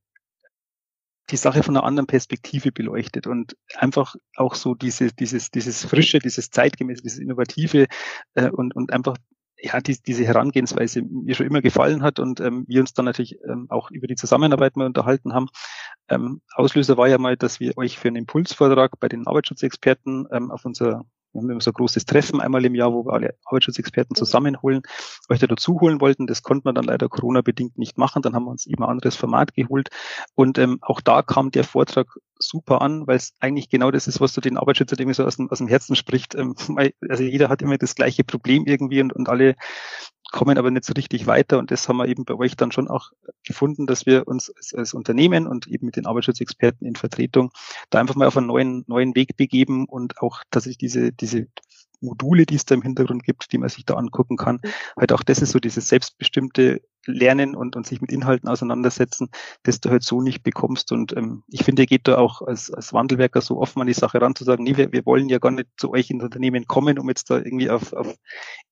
[1.31, 6.19] die Sache von einer anderen Perspektive beleuchtet und einfach auch so diese, dieses, dieses Frische,
[6.19, 7.87] dieses Zeitgemäße, dieses Innovative
[8.35, 9.17] äh, und, und einfach
[9.63, 13.39] ja, die, diese Herangehensweise mir schon immer gefallen hat und ähm, wir uns dann natürlich
[13.49, 15.47] ähm, auch über die Zusammenarbeit mal unterhalten haben.
[16.09, 20.51] Ähm, Auslöser war ja mal, dass wir euch für einen Impulsvortrag bei den Arbeitsschutzexperten ähm,
[20.51, 23.35] auf unser wir haben immer so ein großes Treffen einmal im Jahr, wo wir alle
[23.45, 24.19] Arbeitsschutzexperten mhm.
[24.19, 24.83] zusammenholen,
[25.29, 26.27] euch da dazu holen wollten.
[26.27, 28.23] Das konnten wir dann leider Corona-bedingt nicht machen.
[28.23, 29.89] Dann haben wir uns immer ein anderes Format geholt.
[30.35, 32.07] Und ähm, auch da kam der Vortrag
[32.39, 35.37] super an, weil es eigentlich genau das ist, was du den Arbeitsschützer irgendwie so aus
[35.37, 36.35] dem, aus dem Herzen spricht.
[36.35, 36.55] Ähm,
[37.09, 39.55] also jeder hat immer das gleiche Problem irgendwie und, und alle
[40.33, 41.59] kommen aber nicht so richtig weiter.
[41.59, 43.13] Und das haben wir eben bei euch dann schon auch
[43.45, 47.53] gefunden, dass wir uns als, als Unternehmen und eben mit den Arbeitsschutzexperten in Vertretung
[47.91, 51.47] da einfach mal auf einen neuen, neuen Weg begeben und auch tatsächlich diese, diese
[52.03, 54.61] Module, die es da im Hintergrund gibt, die man sich da angucken kann.
[54.63, 54.69] Mhm.
[54.99, 59.29] Halt auch das ist so dieses selbstbestimmte lernen und, und sich mit Inhalten auseinandersetzen,
[59.65, 60.93] das du halt so nicht bekommst.
[60.93, 63.93] Und ähm, ich finde, ihr geht da auch als, als Wandelwerker so offen an die
[63.93, 66.67] Sache ran, zu sagen, nee, wir, wir wollen ja gar nicht zu euch ins Unternehmen
[66.67, 68.15] kommen, um jetzt da irgendwie auf, auf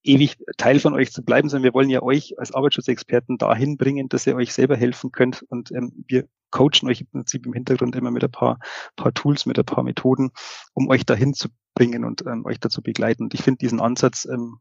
[0.03, 4.09] ewig Teil von euch zu bleiben, sondern wir wollen ja euch als Arbeitsschutzexperten dahin bringen,
[4.09, 5.45] dass ihr euch selber helfen könnt.
[5.49, 8.59] Und ähm, wir coachen euch im Prinzip im Hintergrund immer mit ein paar,
[8.97, 10.31] paar Tools, mit ein paar Methoden,
[10.75, 13.25] um euch dahin zu bringen und ähm, euch dazu begleiten.
[13.25, 14.61] Und ich finde diesen Ansatz ähm,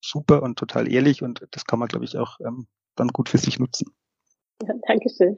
[0.00, 2.66] super und total ehrlich und das kann man, glaube ich, auch ähm,
[2.96, 3.94] dann gut für sich nutzen.
[4.66, 5.36] Ja, Dankeschön.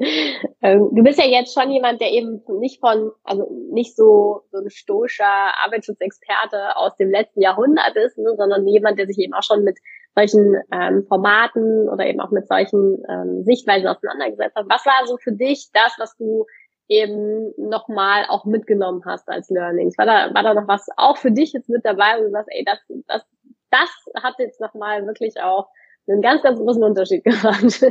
[0.62, 4.58] Ähm, du bist ja jetzt schon jemand, der eben nicht von, also nicht so, so
[4.58, 5.24] ein stoischer
[5.64, 9.78] Arbeitsschutzexperte aus dem letzten Jahrhundert ist, ne, sondern jemand, der sich eben auch schon mit
[10.14, 14.66] solchen ähm, Formaten oder eben auch mit solchen ähm, Sichtweisen auseinandergesetzt hat.
[14.68, 16.46] Was war so für dich das, was du
[16.88, 19.96] eben nochmal auch mitgenommen hast als Learnings?
[19.96, 22.48] War da, war da noch was auch für dich jetzt mit dabei, wo du sagst,
[22.52, 23.22] ey, das, das,
[23.70, 23.90] das
[24.22, 25.68] hat jetzt nochmal wirklich auch
[26.08, 27.84] einen ganz, ganz großen Unterschied gemacht.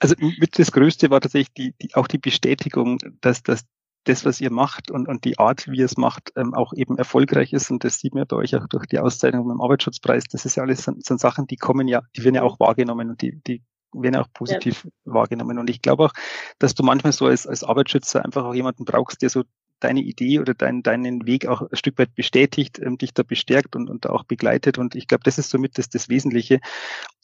[0.00, 3.64] also mit das Größte war tatsächlich die, die, auch die Bestätigung, dass, dass
[4.04, 6.98] das, was ihr macht und, und die Art, wie ihr es macht, ähm, auch eben
[6.98, 7.70] erfolgreich ist.
[7.70, 10.24] Und das sieht man bei euch auch durch die Auszeichnung beim Arbeitsschutzpreis.
[10.24, 13.10] Das ist ja alles sind, sind Sachen, die kommen ja, die werden ja auch wahrgenommen
[13.10, 13.62] und die, die
[13.92, 14.90] werden ja auch positiv ja.
[15.04, 15.58] wahrgenommen.
[15.58, 16.12] Und ich glaube auch,
[16.58, 19.44] dass du manchmal so als, als Arbeitsschützer einfach auch jemanden brauchst, der so
[19.80, 23.76] deine Idee oder dein, deinen Weg auch ein Stück weit bestätigt, ähm, dich da bestärkt
[23.76, 24.78] und, und auch begleitet.
[24.78, 26.60] Und ich glaube, das ist somit das, das Wesentliche.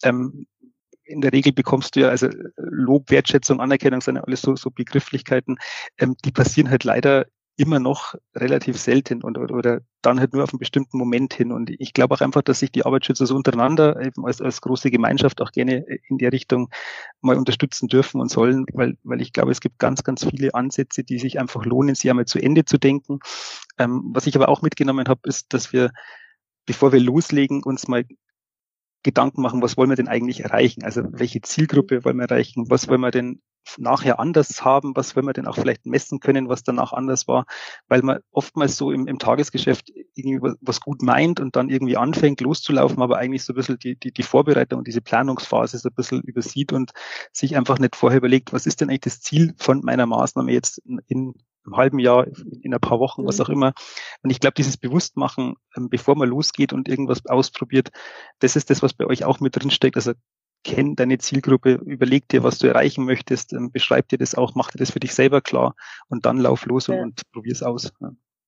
[0.03, 0.47] Ähm,
[1.09, 4.71] in der Regel bekommst du ja, also Lob, Wertschätzung, Anerkennung sind ja alles so, so
[4.71, 5.57] Begrifflichkeiten,
[5.99, 7.27] ähm, die passieren halt leider
[7.59, 11.51] immer noch relativ selten und oder, oder dann halt nur auf einen bestimmten Moment hin.
[11.51, 14.93] Und ich glaube auch einfach, dass sich die Arbeitsschützer so untereinander eben als, als große
[14.93, 16.71] Gemeinschaft auch gerne in der Richtung
[17.21, 21.03] mal unterstützen dürfen und sollen, weil, weil ich glaube, es gibt ganz, ganz viele Ansätze,
[21.03, 23.19] die sich einfach lohnen, sie einmal zu Ende zu denken.
[23.77, 25.91] Ähm, was ich aber auch mitgenommen habe, ist, dass wir,
[26.65, 28.05] bevor wir loslegen, uns mal
[29.09, 30.85] Gedanken machen, was wollen wir denn eigentlich erreichen?
[30.85, 32.67] Also welche Zielgruppe wollen wir erreichen?
[32.69, 33.41] Was wollen wir denn
[33.79, 34.95] nachher anders haben?
[34.97, 37.47] Was wollen wir denn auch vielleicht messen können, was danach anders war?
[37.89, 42.43] Weil man oftmals so im, im Tagesgeschäft irgendwie was gut meint und dann irgendwie anfängt
[42.43, 45.95] loszulaufen, aber eigentlich so ein bisschen die, die, die Vorbereitung und diese Planungsphase so ein
[45.95, 46.93] bisschen übersieht und
[47.33, 50.83] sich einfach nicht vorher überlegt, was ist denn eigentlich das Ziel von meiner Maßnahme jetzt
[51.07, 52.27] in, einem halben Jahr,
[52.63, 53.45] in ein paar Wochen, was mhm.
[53.45, 53.73] auch immer.
[54.23, 57.91] Und ich glaube, dieses Bewusstmachen, ähm, bevor man losgeht und irgendwas ausprobiert,
[58.41, 59.97] das ist das, was bei euch auch mit drinsteckt.
[59.97, 60.13] Also
[60.65, 64.71] kenn deine Zielgruppe, überleg dir, was du erreichen möchtest, ähm, beschreib dir das auch, mach
[64.71, 65.75] dir das für dich selber klar
[66.09, 66.95] und dann lauf los ja.
[66.95, 67.93] und, und probier's aus.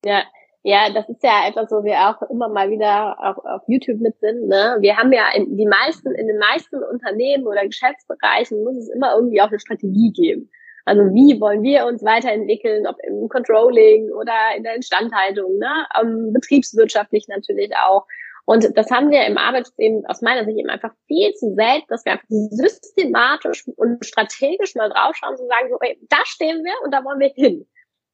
[0.04, 0.22] Ja.
[0.62, 0.92] ja.
[0.92, 4.48] das ist ja etwas, wo wir auch immer mal wieder auch auf YouTube mit sind.
[4.48, 4.76] Ne?
[4.80, 9.14] Wir haben ja in die meisten, in den meisten Unternehmen oder Geschäftsbereichen muss es immer
[9.14, 10.50] irgendwie auch eine Strategie geben.
[10.90, 15.86] Also wie wollen wir uns weiterentwickeln, ob im Controlling oder in der Instandhaltung, ne?
[16.02, 18.08] Um, betriebswirtschaftlich natürlich auch.
[18.44, 22.04] Und das haben wir im Arbeitsleben aus meiner Sicht eben einfach viel zu selten, dass
[22.04, 26.92] wir einfach systematisch und strategisch mal draufschauen und sagen, so, ey, da stehen wir und
[26.92, 27.68] da wollen wir hin.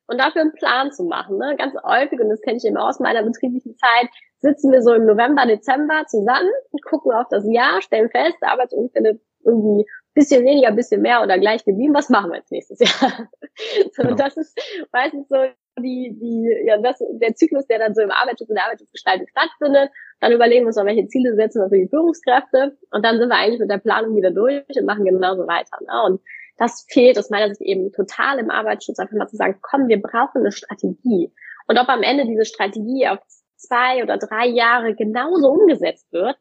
[0.07, 1.39] Und dafür einen Plan zu machen.
[1.39, 1.57] Ne?
[1.57, 4.11] Ganz häufig, und das kenne ich eben aus meiner betrieblichen Zeit,
[4.41, 6.51] sitzen wir so im November, Dezember zusammen
[6.85, 9.87] gucken auf das Jahr, stellen fest, Arbeitsunfälle irgendwie
[10.17, 11.95] bisschen weniger, bisschen mehr oder gleich geblieben.
[11.95, 13.29] Was machen wir jetzt nächstes Jahr?
[13.93, 14.15] so, genau.
[14.17, 14.59] Das ist
[14.91, 15.37] meistens so
[15.79, 19.91] die, die, ja, das, der Zyklus, der dann so im Arbeitsschutz und der Arbeitsschutzgestaltung stattfindet.
[20.21, 22.79] Dann überlegen wir uns noch, welche Ziele setzen wir für die Führungskräfte.
[22.91, 25.77] Und dann sind wir eigentlich mit der Planung wieder durch und machen genauso weiter.
[25.83, 26.03] Ne?
[26.07, 26.21] Und
[26.57, 30.01] das fehlt aus meiner Sicht eben total im Arbeitsschutz, einfach mal zu sagen, komm, wir
[30.01, 31.31] brauchen eine Strategie.
[31.69, 33.19] Und ob am Ende diese Strategie auf
[33.57, 36.39] zwei oder drei Jahre genauso umgesetzt wird,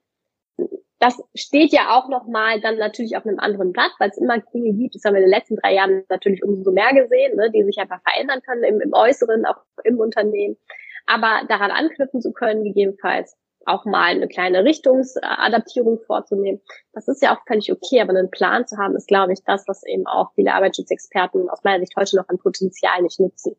[1.00, 4.74] das steht ja auch nochmal dann natürlich auf einem anderen Blatt, weil es immer Dinge
[4.74, 7.64] gibt, das haben wir in den letzten drei Jahren natürlich umso mehr gesehen, ne, die
[7.64, 10.58] sich einfach verändern können im, im Äußeren, auch im Unternehmen.
[11.06, 16.62] Aber daran anknüpfen zu können, gegebenenfalls auch mal eine kleine Richtungsadaptierung vorzunehmen,
[16.94, 19.68] das ist ja auch völlig okay, aber einen Plan zu haben, ist, glaube ich, das,
[19.68, 23.56] was eben auch viele Arbeitsschutzexperten aus meiner Sicht heute noch an Potenzial nicht nutzen.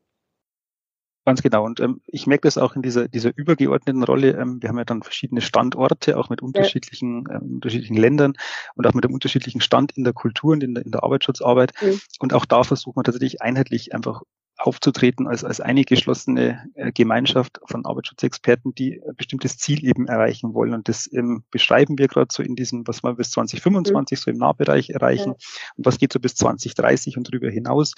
[1.26, 1.64] Ganz genau.
[1.64, 4.38] Und ähm, ich merke das auch in dieser, dieser übergeordneten Rolle.
[4.38, 7.34] Ähm, wir haben ja dann verschiedene Standorte, auch mit unterschiedlichen, ja.
[7.34, 8.34] ähm, unterschiedlichen Ländern
[8.76, 11.72] und auch mit einem unterschiedlichen Stand in der Kultur und in der, in der Arbeitsschutzarbeit.
[11.82, 12.00] Mhm.
[12.20, 14.22] Und auch da versucht man tatsächlich einheitlich einfach
[14.58, 20.54] aufzutreten als, als eine geschlossene äh, Gemeinschaft von Arbeitsschutzexperten, die ein bestimmtes Ziel eben erreichen
[20.54, 20.72] wollen.
[20.72, 24.22] Und das ähm, beschreiben wir gerade so in diesem, was wir bis 2025 mhm.
[24.22, 27.94] so im Nahbereich erreichen und was geht so bis 2030 und darüber hinaus.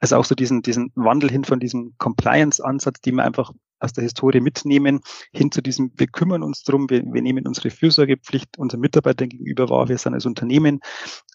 [0.00, 4.04] Also auch so diesen, diesen Wandel hin von diesem Compliance-Ansatz, den wir einfach aus der
[4.04, 5.00] Historie mitnehmen,
[5.32, 9.68] hin zu diesem, wir kümmern uns drum, wir, wir nehmen unsere Fürsorgepflicht unseren Mitarbeitern gegenüber
[9.70, 10.80] wahr, wir sind als Unternehmen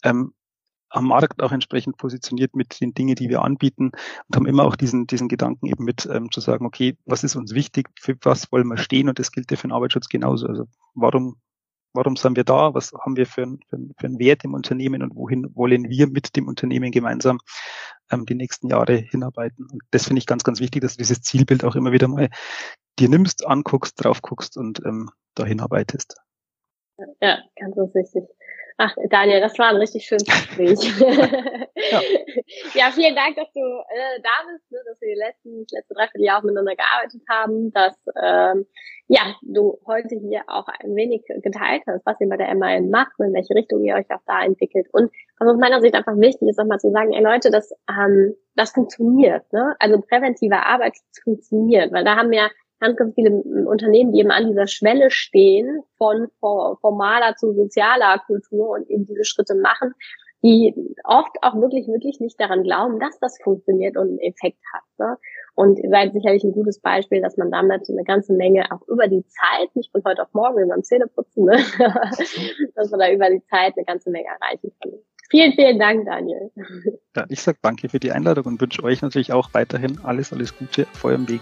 [0.04, 0.34] ähm,
[0.90, 3.92] am Markt auch entsprechend positioniert mit den Dingen, die wir anbieten
[4.28, 7.36] und haben immer auch diesen, diesen Gedanken eben mit ähm, zu sagen, okay, was ist
[7.36, 10.48] uns wichtig, für was wollen wir stehen und das gilt ja für den Arbeitsschutz genauso.
[10.48, 11.38] Also warum,
[11.94, 15.04] warum sind wir da, was haben wir für, ein, für, für einen Wert im Unternehmen
[15.04, 17.40] und wohin wollen wir mit dem Unternehmen gemeinsam
[18.12, 19.68] ähm, die nächsten Jahre hinarbeiten.
[19.70, 22.30] Und das finde ich ganz, ganz wichtig, dass du dieses Zielbild auch immer wieder mal
[23.00, 26.16] dir nimmst, anguckst, drauf guckst und ähm, dahin arbeitest.
[27.22, 28.24] Ja, ganz, ganz wichtig.
[28.80, 30.78] Ach, Daniel, das war ein richtig schönes Gespräch.
[31.92, 32.02] ja.
[32.76, 32.92] ja.
[32.92, 36.38] vielen Dank, dass du äh, da bist, ne, dass wir die letzten, das letzte Dreivierteljahr
[36.38, 38.68] auch miteinander gearbeitet haben, dass ähm,
[39.08, 43.14] ja, du heute hier auch ein wenig geteilt hast, was ihr bei der MAN macht,
[43.18, 44.86] in welche Richtung ihr euch auch da entwickelt.
[44.92, 48.36] Und was aus meiner Sicht einfach wichtig ist, nochmal zu sagen, ey Leute, das, ähm,
[48.56, 49.52] das funktioniert.
[49.54, 49.76] Ne?
[49.80, 53.32] Also präventive Arbeit funktioniert, weil da haben wir ganz, ganz viele
[53.66, 59.26] Unternehmen, die eben an dieser Schwelle stehen von formaler zu sozialer Kultur und eben diese
[59.26, 59.94] Schritte machen.
[60.44, 64.84] die oft auch wirklich, wirklich nicht daran glauben, dass das funktioniert und einen Effekt hat.
[65.00, 65.18] Ne?
[65.56, 69.08] Und ihr seid sicherlich ein gutes Beispiel, dass man damit eine ganze Menge auch über
[69.08, 71.58] die Zeit, nicht von heute auf morgen wie beim Zähneputzen, ne?
[72.76, 74.94] dass man da über die Zeit eine ganze Menge erreichen kann.
[75.30, 76.52] Vielen, vielen Dank, Daniel.
[77.16, 80.56] Ja, ich sage danke für die Einladung und wünsche euch natürlich auch weiterhin alles, alles
[80.56, 81.42] Gute auf eurem Weg.